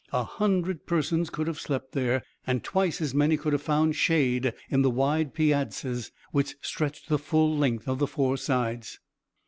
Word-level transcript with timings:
A 0.11 0.23
hundred 0.23 0.87
persons 0.87 1.29
could 1.29 1.45
have 1.45 1.59
slept 1.59 1.91
there, 1.91 2.23
and 2.47 2.63
twice 2.63 3.01
as 3.01 3.13
many 3.13 3.37
could 3.37 3.53
have 3.53 3.61
found 3.61 3.95
shade 3.95 4.51
in 4.67 4.81
the 4.81 4.89
wide 4.89 5.35
piazzas 5.35 6.11
which 6.31 6.55
stretched 6.59 7.07
the 7.07 7.19
full 7.19 7.55
length 7.55 7.87
of 7.87 7.99
the 7.99 8.07
four 8.07 8.35
sides. 8.35 8.99